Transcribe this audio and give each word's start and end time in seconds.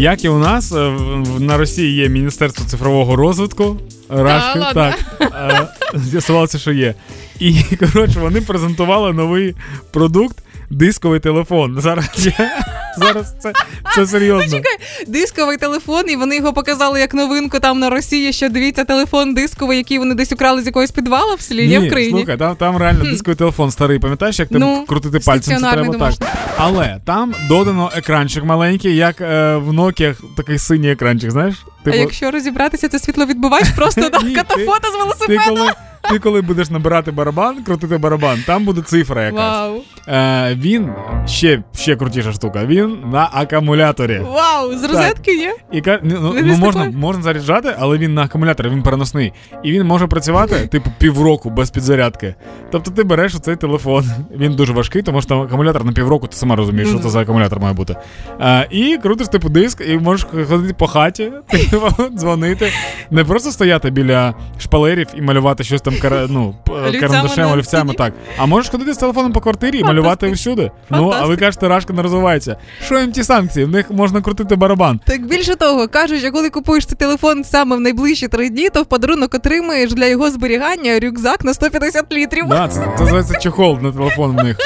Як 0.00 0.24
і 0.24 0.28
у 0.28 0.38
нас 0.38 0.72
е, 0.72 0.90
на 1.38 1.56
Росії 1.58 1.94
є 1.94 2.08
Міністерство 2.08 2.66
цифрового 2.66 3.16
розвитку. 3.16 3.76
Рашки, 4.08 4.58
Да, 4.58 4.72
так. 4.72 4.98
Е, 5.20 5.68
З'ясувалося, 5.98 6.58
що 6.58 6.72
є. 6.72 6.94
І 7.38 7.62
коротше, 7.92 8.20
вони 8.20 8.40
презентували 8.40 9.12
новий 9.12 9.54
продукт 9.90 10.36
дисковий 10.70 11.20
телефон. 11.20 11.76
Зараз 11.80 12.08
я, 12.38 12.50
зараз 12.98 13.34
це, 13.40 13.52
це 13.94 14.06
серйозно. 14.06 14.60
Дисковий 15.06 15.56
телефон, 15.56 16.10
і 16.10 16.16
вони 16.16 16.36
його 16.36 16.52
показали 16.52 17.00
як 17.00 17.14
новинку 17.14 17.58
там 17.58 17.78
на 17.78 17.90
Росії. 17.90 18.32
Що 18.32 18.48
дивіться, 18.48 18.84
телефон 18.84 19.34
дисковий, 19.34 19.78
який 19.78 19.98
вони 19.98 20.14
десь 20.14 20.32
украли 20.32 20.62
з 20.62 20.66
якогось 20.66 20.90
підвалу 20.90 21.34
в 21.34 21.40
селі, 21.40 21.68
Ні, 21.68 21.78
в 21.78 21.86
Україні. 21.86 22.18
Слухай, 22.18 22.36
там, 22.36 22.56
там 22.56 22.76
реально 22.76 23.04
дисковий 23.04 23.36
телефон 23.36 23.70
старий, 23.70 23.98
пам'ятаєш, 23.98 24.38
як 24.38 24.48
там 24.48 24.60
Ну, 24.60 24.84
крутити 24.88 25.18
пальцем 25.18 25.58
це 25.60 25.70
треба 25.70 25.98
так. 25.98 26.14
Але 26.62 27.00
там 27.04 27.34
додано 27.48 27.90
екранчик 27.94 28.44
маленький, 28.44 28.96
як 28.96 29.20
е, 29.20 29.56
в 29.56 29.72
Nokia 29.72 30.14
такий 30.36 30.58
синій 30.58 30.90
екранчик, 30.90 31.30
знаєш? 31.30 31.54
А 31.86 31.90
якщо 31.90 32.30
розібратися, 32.30 32.88
це 32.88 32.98
світловідбувач, 32.98 33.68
просто 33.70 34.00
на 34.00 34.18
Ні, 34.22 34.28
ти- 34.28 34.34
катафота 34.34 34.88
з 34.88 34.92
ти 34.92 34.98
велосипедом. 34.98 35.56
коли, 35.56 35.72
ти 36.10 36.18
коли 36.18 36.40
будеш 36.40 36.70
набирати 36.70 37.10
барабан, 37.10 37.62
крутити 37.64 37.98
барабан, 37.98 38.38
там 38.46 38.64
буде 38.64 38.80
цифра 38.80 39.24
якась. 39.24 39.40
Вау. 39.40 39.82
Е, 40.08 40.54
він 40.54 40.88
ще, 41.26 41.62
ще 41.74 41.96
крутіша 41.96 42.32
штука. 42.32 42.64
Він 42.64 42.98
на 43.12 43.30
акумуляторі. 43.32 44.18
Вау, 44.18 44.78
з 44.78 44.84
розетки 44.84 45.36
є? 45.36 45.54
І 45.72 45.82
ну, 45.86 46.00
ну, 46.02 46.34
ну, 46.42 46.56
можна, 46.56 46.84
можна 46.84 47.22
заряджати, 47.22 47.74
але 47.78 47.98
він 47.98 48.14
на 48.14 48.22
акумуляторі, 48.22 48.68
він 48.68 48.82
переносний. 48.82 49.32
І 49.62 49.72
він 49.72 49.86
може 49.86 50.06
працювати, 50.06 50.66
типу, 50.66 50.90
півроку 50.98 51.50
без 51.50 51.70
підзарядки. 51.70 52.34
Тобто 52.70 52.90
ти 52.90 53.04
береш 53.04 53.34
оцей 53.34 53.56
телефон, 53.56 54.04
він 54.36 54.52
дуже 54.52 54.72
важкий, 54.72 55.02
тому 55.02 55.20
що 55.20 55.28
там 55.28 55.40
акумулятор 55.40 55.84
на 55.84 55.92
півроку, 55.92 56.26
ти 56.26 56.36
сама 56.36 56.56
розумієш, 56.56 56.88
що 56.88 56.98
це 56.98 57.08
за 57.08 57.20
акумулятор 57.20 57.60
має 57.60 57.74
бути. 57.74 57.96
Е, 58.40 58.66
і 58.70 58.98
крутиш 59.02 59.28
типу 59.28 59.48
диск, 59.48 59.82
і 59.88 59.98
можеш 59.98 60.26
ходити 60.48 60.74
по 60.74 60.86
хаті, 60.86 61.32
типу, 61.50 61.88
дзвонити. 62.14 62.72
Не 63.10 63.24
просто 63.24 63.50
стояти 63.50 63.90
біля 63.90 64.34
шпалерів 64.58 65.06
і 65.16 65.22
малювати 65.22 65.64
щось 65.64 65.80
там 65.80 65.94
кара, 66.00 66.26
ну, 66.28 66.54
карандашем, 67.00 67.52
олівцями, 67.52 67.94
так. 67.94 68.12
А 68.38 68.46
можеш 68.46 68.70
ходити 68.70 68.94
з 68.94 68.96
телефоном 68.96 69.32
по 69.32 69.40
квартирі 69.40 69.78
і 69.78 69.84
малювати 69.84 70.30
всюди. 70.30 70.70
Ну, 70.90 71.12
а 71.14 71.26
ви 71.26 71.36
кажете, 71.36 71.68
Рашка 71.68 71.92
не 71.92 72.02
розвивається. 72.02 72.56
Що 72.84 72.98
їм 72.98 73.12
ті 73.12 73.24
санкції? 73.24 73.64
В 73.64 73.68
них 73.68 73.90
можна 73.90 74.20
крутити 74.20 74.56
барабан. 74.56 75.00
Так 75.06 75.26
більше 75.26 75.56
того, 75.56 75.88
кажуть, 75.88 76.20
що 76.20 76.32
коли 76.32 76.50
купуєш 76.50 76.86
цей 76.86 76.96
телефон 76.96 77.44
саме 77.44 77.76
в 77.76 77.80
найближчі 77.80 78.28
три 78.28 78.50
дні, 78.50 78.68
то 78.68 78.82
в 78.82 78.86
подарунок 78.86 79.34
отримаєш 79.34 79.92
для 79.92 80.06
його 80.06 80.30
зберігання 80.30 81.00
рюкзак 81.00 81.44
на 81.44 81.54
150 81.54 82.12
літрів. 82.12 82.46
Да, 82.48 82.68
це, 82.68 82.80
це 82.96 83.00
називається 83.00 83.38
чехол 83.38 83.78
на 83.82 83.92
телефон 83.92 84.36
в 84.36 84.44
них. 84.44 84.56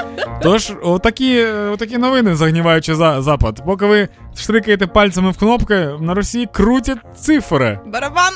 Тож, 0.42 0.72
отакі, 0.82 1.44
отакі 1.72 1.98
новини, 1.98 2.34
загніваючи 2.34 2.94
за, 2.94 3.22
запад. 3.22 3.62
Поки 3.66 3.86
ви 3.86 4.08
штрикаєте 4.36 4.86
пальцями 4.86 5.30
в 5.30 5.38
кнопки, 5.38 5.88
на 6.00 6.14
Росії 6.14 6.48
крутять 6.52 6.98
цифри. 7.16 7.78
Барабан. 7.86 8.32